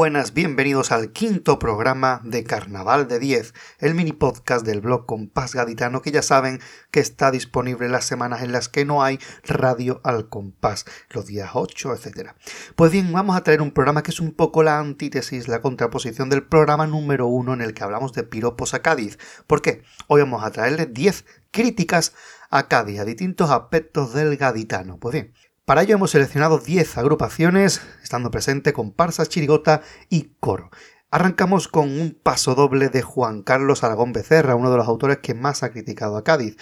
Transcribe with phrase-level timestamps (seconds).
[0.00, 5.54] Buenas, bienvenidos al quinto programa de Carnaval de 10, el mini podcast del blog Compás
[5.54, 6.58] Gaditano que ya saben
[6.90, 11.50] que está disponible las semanas en las que no hay radio al compás, los días
[11.52, 12.30] 8, etc.
[12.76, 16.30] Pues bien, vamos a traer un programa que es un poco la antítesis, la contraposición
[16.30, 19.18] del programa número uno en el que hablamos de piropos a Cádiz.
[19.46, 19.82] ¿Por qué?
[20.06, 22.14] Hoy vamos a traerles 10 críticas
[22.48, 24.96] a Cádiz, a distintos aspectos del gaditano.
[24.96, 30.70] Pues bien, para ello hemos seleccionado 10 agrupaciones, estando presente comparsa, chirigota y coro.
[31.10, 35.34] Arrancamos con un paso doble de Juan Carlos Aragón Becerra, uno de los autores que
[35.34, 36.56] más ha criticado a Cádiz.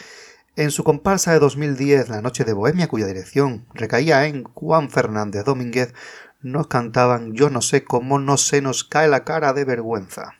[0.56, 5.44] En su comparsa de 2010, La Noche de Bohemia, cuya dirección recaía en Juan Fernández
[5.44, 5.94] Domínguez,
[6.40, 10.37] nos cantaban Yo no sé cómo no se nos cae la cara de vergüenza.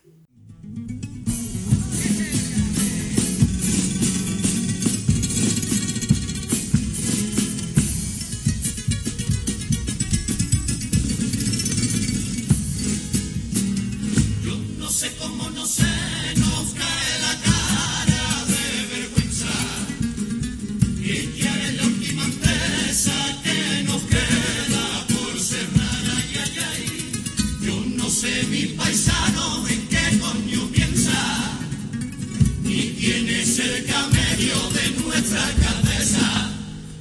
[32.78, 36.52] Y tienes el camello de nuestra cabeza.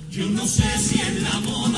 [0.10, 1.77] Yo no sé si es la moda.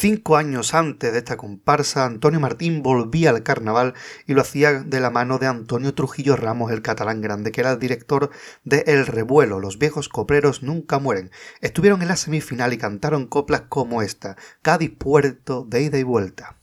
[0.00, 3.94] Cinco años antes de esta comparsa, Antonio Martín volvía al carnaval
[4.28, 7.72] y lo hacía de la mano de Antonio Trujillo Ramos, el catalán grande, que era
[7.72, 8.30] el director
[8.62, 11.32] de El Revuelo, Los viejos copreros nunca mueren.
[11.62, 16.58] Estuvieron en la semifinal y cantaron coplas como esta, Cádiz Puerto de ida y vuelta.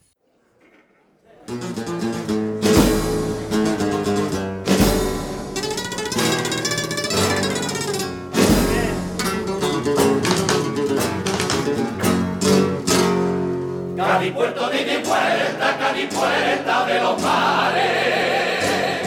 [14.16, 19.02] Cádiz puerto de mi puerta, Cádiz puerta de los mares.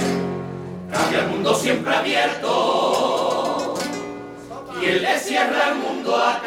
[0.93, 3.75] Cambia el mundo siempre abierto.
[4.79, 6.43] ¿Quién le cierra el mundo a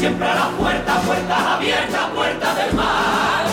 [0.00, 3.44] siempre a la puerta, puertas abiertas, puertas del mar.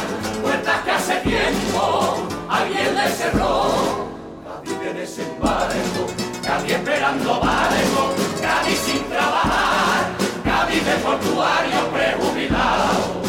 [0.41, 2.15] Puertas que hace tiempo
[2.49, 4.07] alguien le cerró.
[4.45, 6.07] Cádiz de desembarco
[6.41, 8.01] Cádiz esperando barco,
[8.41, 10.03] Cádiz sin trabajar,
[10.45, 13.21] Cádiz de portuario prejubilado,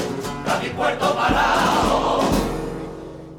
[0.47, 2.21] Cádiz puerto parado.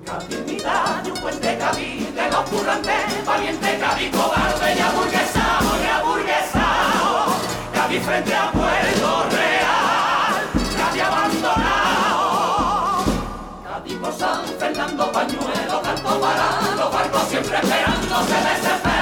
[0.06, 5.88] Cádiz mitad de un puente Cádiz de los currantes, valiente Cádiz cobarde y aburguesado, y
[5.88, 7.36] aburguesado,
[7.74, 8.59] Cádiz frente a
[16.10, 18.99] pañuelo, canto para los barcos siempre esperando, se desespera.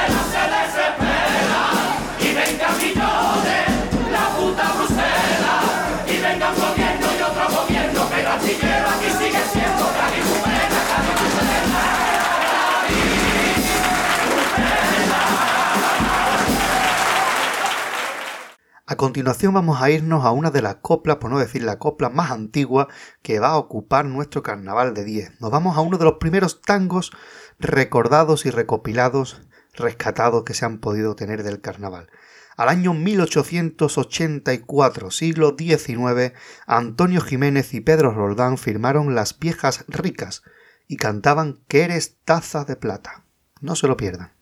[18.97, 22.31] Continuación vamos a irnos a una de las coplas, por no decir la copla más
[22.31, 22.89] antigua,
[23.21, 25.39] que va a ocupar nuestro carnaval de 10.
[25.39, 27.11] Nos vamos a uno de los primeros tangos
[27.59, 29.41] recordados y recopilados,
[29.73, 32.09] rescatados que se han podido tener del carnaval.
[32.57, 36.33] Al año 1884, siglo XIX,
[36.65, 40.43] Antonio Jiménez y Pedro Roldán firmaron Las Viejas Ricas
[40.87, 43.23] y cantaban Que eres taza de plata.
[43.61, 44.36] No se lo pierdan.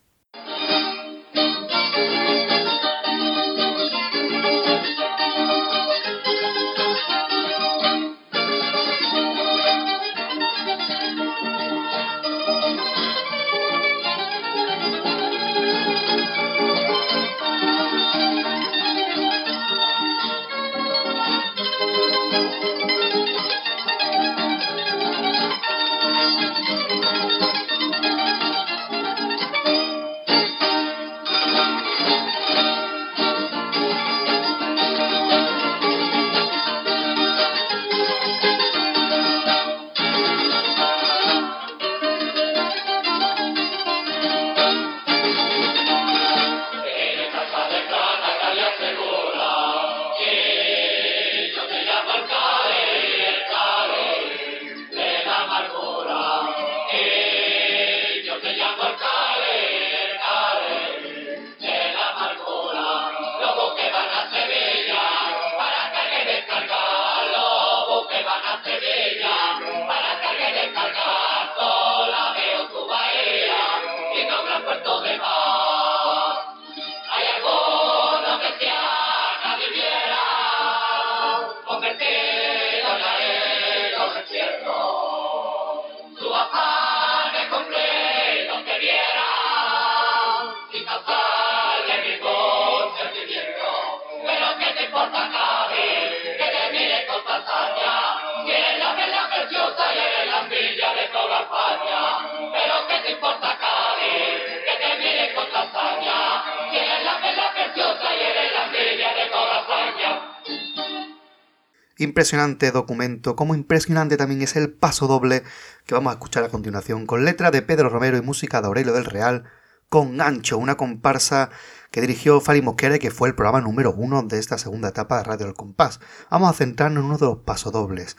[111.97, 115.43] Impresionante documento, como impresionante también es el paso doble
[115.85, 118.91] que vamos a escuchar a continuación, con letra de Pedro Romero y música de Aurelio
[118.91, 119.45] del Real,
[119.87, 121.51] con Gancho, una comparsa
[121.91, 125.19] que dirigió Fali Mosquera y que fue el programa número uno de esta segunda etapa
[125.19, 126.01] de Radio El Compás.
[126.29, 128.17] Vamos a centrarnos en uno de los pasodobles,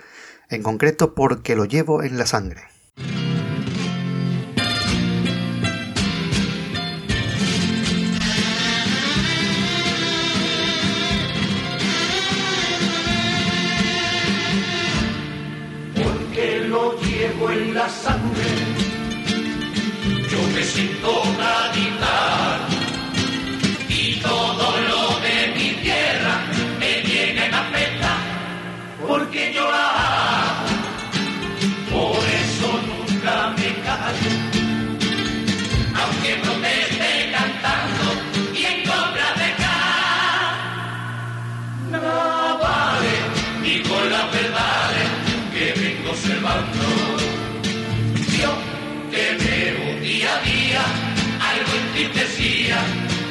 [0.48, 2.75] en concreto porque lo llevo en la sangre.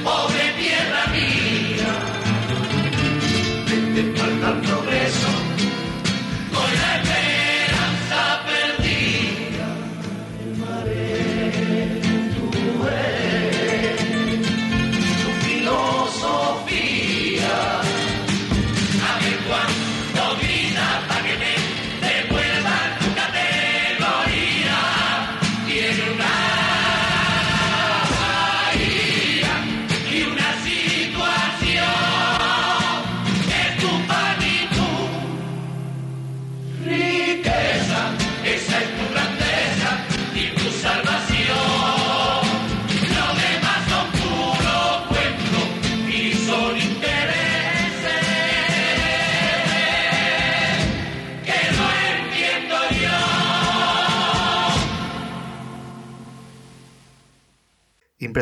[0.05, 0.34] Pobre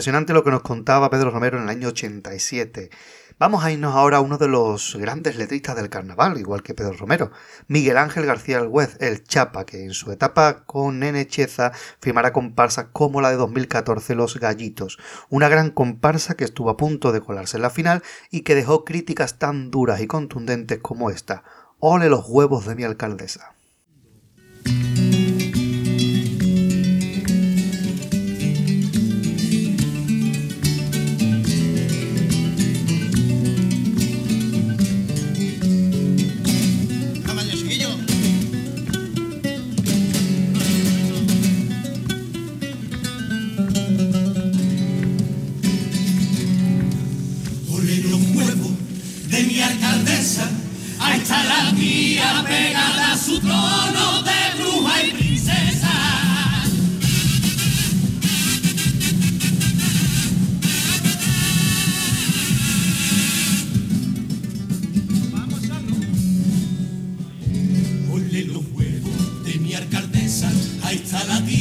[0.03, 2.89] Impresionante lo que nos contaba Pedro Romero en el año 87.
[3.39, 6.91] Vamos a irnos ahora a uno de los grandes letristas del carnaval, igual que Pedro
[6.91, 7.31] Romero,
[7.69, 12.87] Miguel Ángel García Algüez, el Chapa, que en su etapa con Nene Cheza firmará comparsas
[12.91, 17.55] como la de 2014 Los Gallitos, una gran comparsa que estuvo a punto de colarse
[17.55, 21.45] en la final y que dejó críticas tan duras y contundentes como esta.
[21.79, 23.53] Ole los huevos de mi alcaldesa.
[70.43, 70.55] izan,
[70.87, 71.52] aitzalati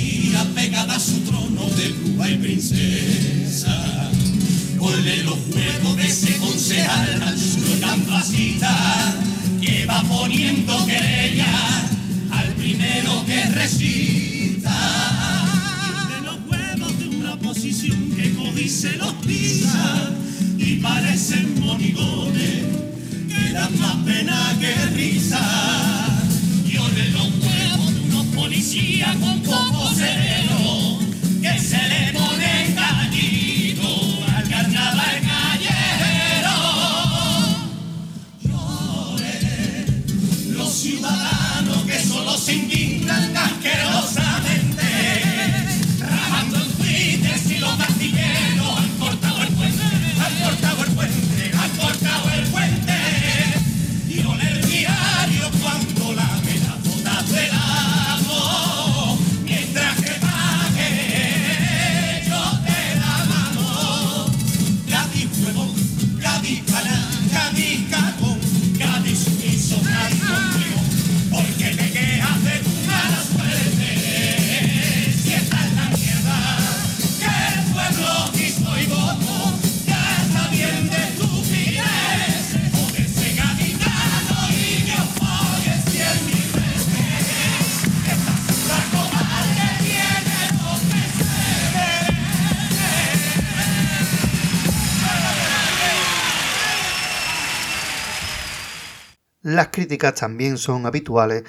[99.43, 101.43] Las críticas también son habituales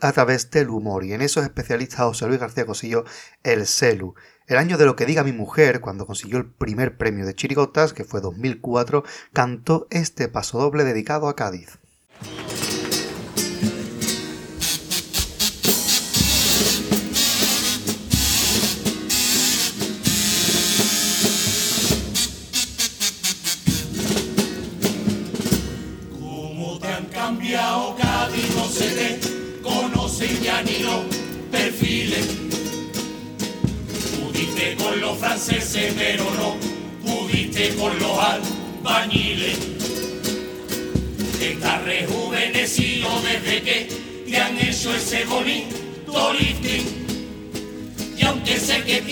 [0.00, 3.04] a través del humor y en eso es especialista José Luis García Cosillo,
[3.42, 4.14] el Celu.
[4.46, 7.92] El año de lo que diga mi mujer, cuando consiguió el primer premio de Chirigotas,
[7.92, 11.78] que fue 2004, cantó este pasodoble dedicado a Cádiz.
[31.50, 32.26] Perfiles.
[34.20, 36.56] Pudiste con los franceses, pero no
[37.04, 39.58] pudiste con los albañiles.
[41.40, 43.88] Estás rejuvenecido desde que
[44.28, 47.04] te han hecho ese bonito lifting.
[48.16, 49.02] Y aunque sé que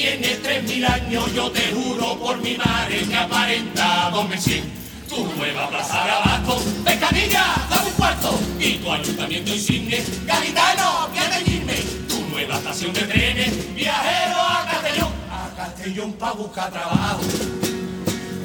[0.43, 4.82] tres mil años, yo te juro por mi madre que aparenta dos mil cien.
[5.15, 8.41] Tu nueva plaza de abasto, pescadilla, dame un cuarto.
[8.59, 11.75] Y tu ayuntamiento insigne, gaditano, Medellínme.
[12.09, 15.13] Tu nueva estación de trenes, viajero a Castellón.
[15.31, 17.21] A Castellón pa' buscar trabajo.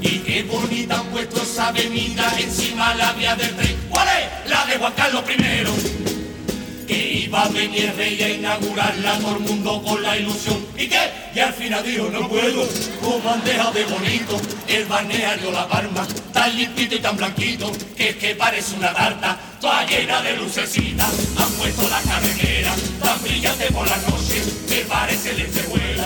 [0.02, 3.78] Y qué bonita han puesto esa avenida encima la vía del tren.
[3.90, 4.50] ¿Cuál es?
[4.50, 9.82] La de Juan Carlos I que iba a venir rey a inaugurarla todo el mundo
[9.84, 10.67] con la ilusión.
[10.78, 11.12] ¿Y qué?
[11.34, 12.68] Y al final dijo, no puedo,
[13.02, 18.10] como han dejado de bonito el balneario La Palma, tan limpito y tan blanquito, que
[18.10, 21.12] es que parece una tarta, toda llena de lucecitas.
[21.38, 26.06] Han puesto la carretera, tan brillante por la noche, que parece lentejuela.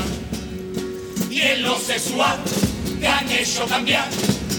[1.29, 2.37] Y en lo sexual
[2.99, 4.07] te han hecho cambiar,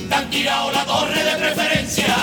[0.08, 2.16] te han tirado la torre de preferencia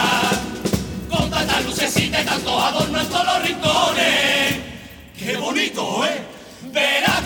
[1.10, 4.56] con tantas lucecitas y tantos adornos en todos los rincones.
[5.18, 6.40] ¡Qué bonito, eh!
[6.72, 7.19] Verás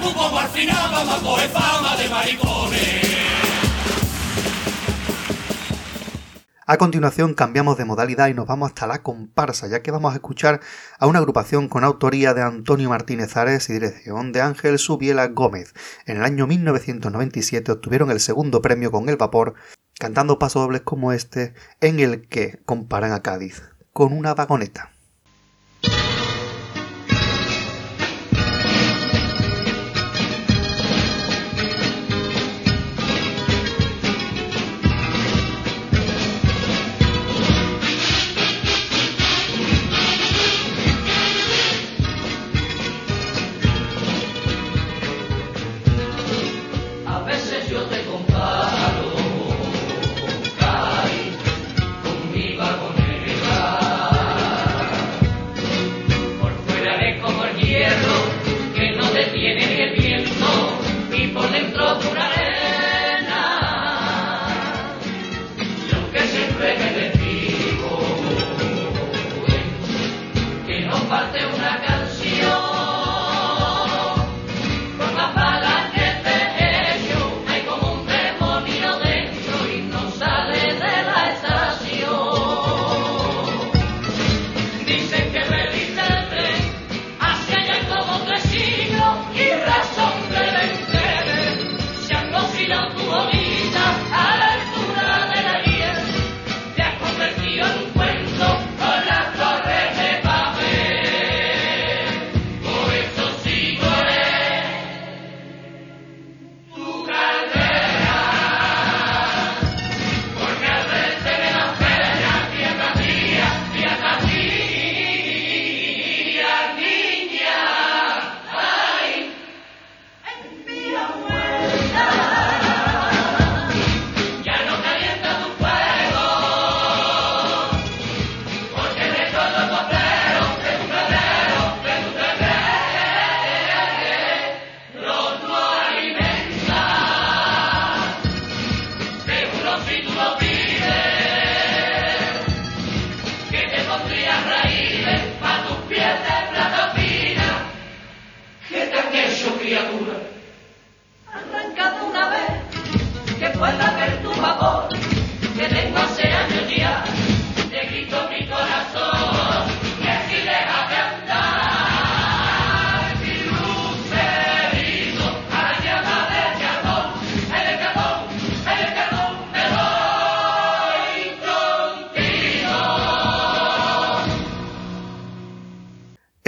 [6.65, 10.15] A continuación cambiamos de modalidad y nos vamos hasta la comparsa, ya que vamos a
[10.15, 10.61] escuchar
[10.97, 15.73] a una agrupación con autoría de Antonio Martínez Ares y dirección de Ángel Subiela Gómez.
[16.05, 19.55] En el año 1997 obtuvieron el segundo premio con El Vapor,
[19.99, 24.92] cantando pasodobles como este, en el que comparan a Cádiz con una vagoneta.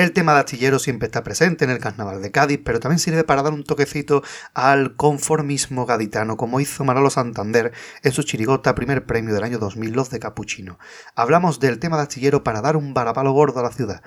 [0.05, 3.23] El tema de astillero siempre está presente en el carnaval de Cádiz, pero también sirve
[3.23, 4.21] para dar un toquecito
[4.53, 7.71] al conformismo gaditano, como hizo Manolo Santander
[8.03, 10.77] en su chirigota primer premio del año 2002 de Capuchino.
[11.15, 14.03] Hablamos del tema de astillero para dar un barapalo gordo a la ciudad.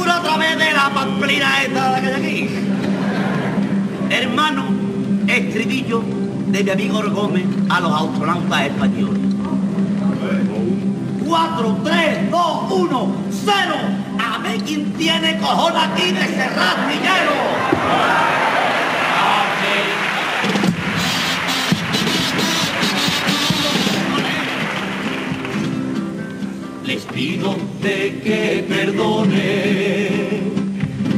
[0.00, 2.50] Otra vez de la pamplina esta que hay aquí.
[4.10, 4.64] Hermano,
[5.26, 6.02] estribillo
[6.46, 9.20] de mi amigo Gómez a los astronautas españoles.
[11.26, 13.54] 4, 3, 2, 1, 0.
[14.18, 17.41] A ver quién tiene cojones aquí de cerrar dinero.
[27.22, 30.08] Pido de que perdone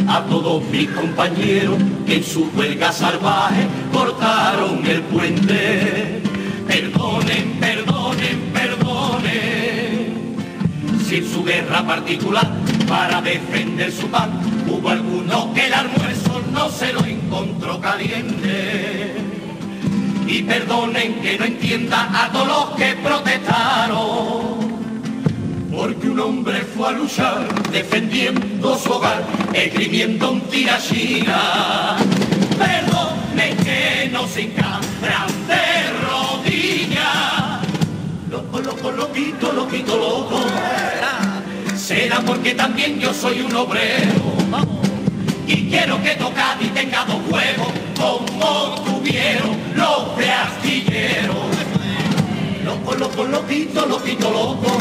[0.07, 6.21] a todos mis compañeros que en su huelga salvaje cortaron el puente.
[6.69, 10.37] Perdonen, perdonen, perdonen.
[11.07, 12.51] Si en su guerra particular
[12.87, 14.31] para defender su pan
[14.69, 19.15] hubo alguno que el almuerzo no se lo encontró caliente.
[20.27, 24.64] Y perdonen que no entienda a todos los que protestaron
[25.75, 31.97] porque un hombre fue a luchar defendiendo su hogar, escribiendo un tirachina.
[32.57, 35.65] Perdone que no se encabran de
[36.07, 37.61] rodillas.
[38.31, 40.41] Loco, loco, loquito, loquito, loco.
[41.77, 44.35] Será porque también yo soy un obrero.
[45.47, 51.54] Y quiero que tocad y tenga dos juegos como tuvieron los de astilleros
[52.85, 54.79] loco, loco, loquito, loquito, loco.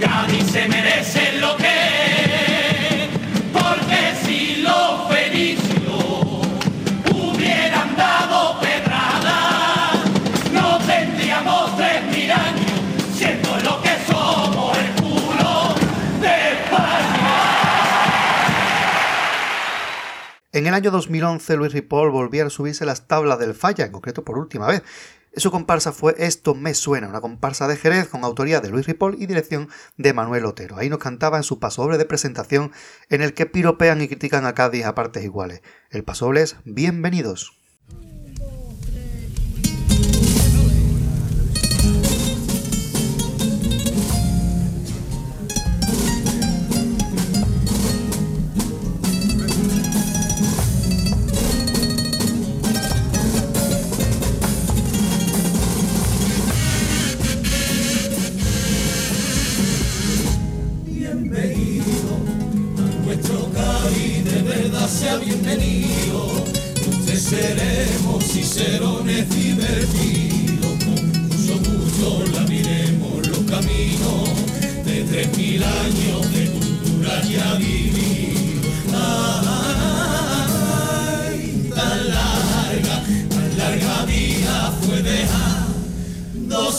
[0.00, 3.08] Cádiz se merece lo que,
[3.52, 6.46] porque si los fenicios
[7.12, 9.92] hubieran dado pedrada,
[10.52, 12.70] no tendríamos tres mil años,
[13.12, 15.74] siendo lo que somos el culo
[16.20, 17.38] de España.
[20.52, 24.22] En el año 2011, Luis Ripoll volvía a subirse las tablas del falla, en concreto
[24.22, 24.82] por última vez,
[25.40, 29.16] su comparsa fue Esto me suena, una comparsa de Jerez con autoría de Luis Ripoll
[29.20, 30.76] y dirección de Manuel Otero.
[30.76, 32.72] Ahí nos cantaba en su pasoble de presentación
[33.08, 35.62] en el que piropean y critican a Cádiz a partes iguales.
[35.90, 37.58] El pasoble es Bienvenidos.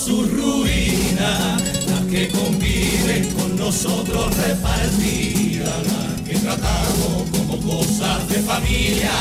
[0.09, 9.11] su ruina, la que convive con nosotros repartida, la que tratamos como cosas de familia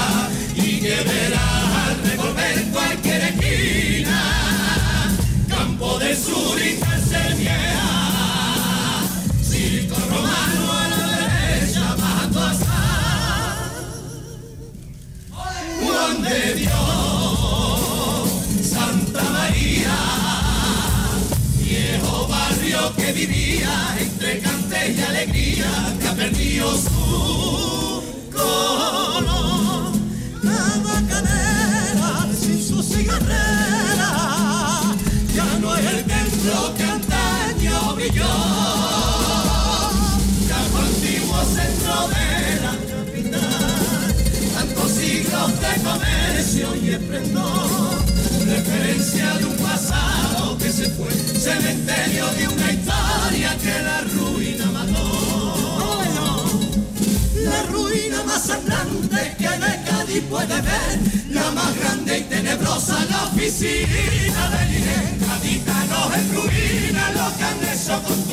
[0.56, 4.22] y que verá al revolver cualquier esquina,
[5.46, 9.02] campo de sur y cárcel vieja,
[9.42, 12.54] circo romano a la derecha bajando a
[15.82, 17.17] Juan de Dios.
[23.26, 29.92] vivía entre cante y alegría que ha perdido su color.
[30.44, 34.12] La bacanera sin su cigarrera
[35.34, 38.34] ya no es el templo que antaño brilló.
[40.48, 42.26] Ya fue antiguo centro de
[42.64, 44.14] la capital,
[44.54, 48.04] tantos siglos de comercio y esplendor,
[48.46, 52.87] referencia de un pasado que se fue, cementerio de una historia
[53.62, 56.00] que la ruina mató.
[57.36, 60.98] La ruina más sangrante que de Cádiz puede ver,
[61.30, 65.26] la más grande y tenebrosa, la oficina de Inés.
[65.26, 68.27] Cádiz no es ruina, lo que han hecho con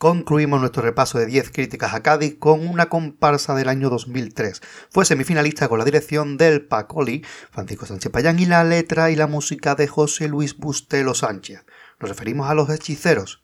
[0.00, 4.62] concluimos nuestro repaso de 10 críticas a Cádiz con una comparsa del año 2003.
[4.88, 9.26] Fue semifinalista con la dirección del Pacoli, Francisco Sánchez Payán, y la letra y la
[9.26, 11.66] música de José Luis Bustelo Sánchez.
[12.00, 13.42] Nos referimos a Los Hechiceros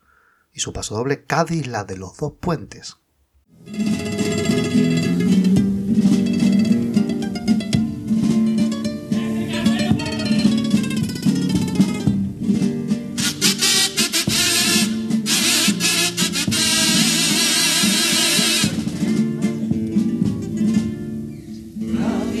[0.51, 2.97] y su paso doble Cádiz, la de los dos puentes.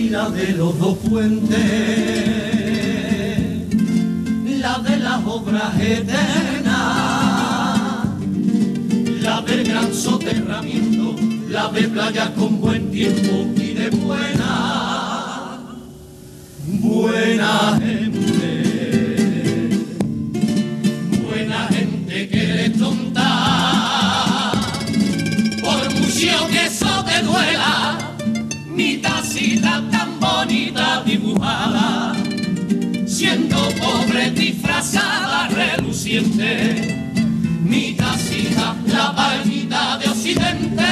[0.09, 1.57] La de los dos puentes,
[4.59, 6.65] la de las obras eternas,
[9.21, 11.15] la del gran soterramiento,
[11.49, 15.59] la de playas con buen tiempo y de buena,
[16.65, 17.79] buena
[29.47, 32.13] tacita tan bonita dibujada,
[33.05, 37.13] siendo pobre disfrazada, reluciente.
[37.63, 40.83] Mi tacita, la palmita de occidente,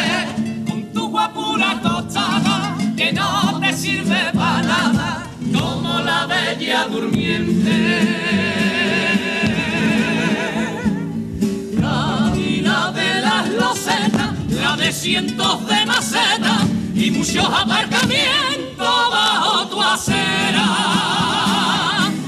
[0.68, 7.76] con tu guapura tostada, que no te sirve para nada, como la bella durmiente.
[11.82, 16.64] La vida de las losetas, la de cientos de macetas
[17.06, 20.65] y muchos aparcamientos bajo tu acera.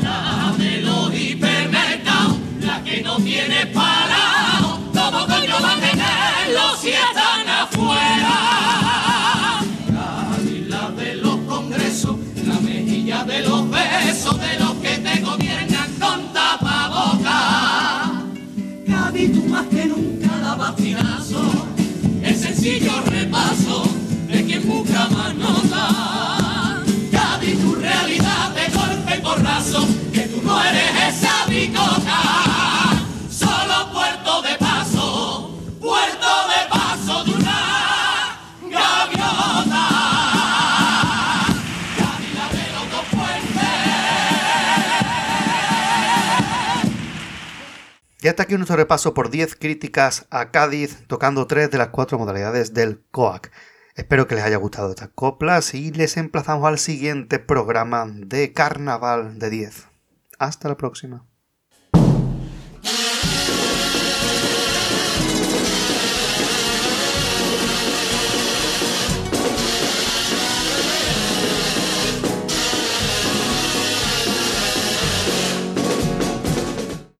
[0.03, 6.89] La de los hipermercados, la que no tiene parado, ¿cómo coño va a tenerlo si
[6.89, 8.35] están afuera?
[10.67, 16.33] La de los congresos, la mejilla de los besos de los que te gobiernan con
[16.33, 18.11] tapaboca.
[18.85, 21.65] Cádiz, tú más que nunca da bastinazo,
[22.21, 22.91] el sencillo
[29.17, 32.21] y porrazo, que tú no eres esa bicota.
[33.29, 39.89] Solo puerto de paso, puerto de paso de una gaviota.
[42.35, 43.67] La de los dos puentes.
[48.21, 52.17] Y hasta aquí nuestro repaso por 10 críticas a Cádiz, tocando 3 de las 4
[52.19, 53.51] modalidades del COAC.
[53.97, 59.39] Espero que les haya gustado estas coplas y les emplazamos al siguiente programa de Carnaval
[59.39, 59.87] de 10.
[60.37, 61.26] Hasta la próxima.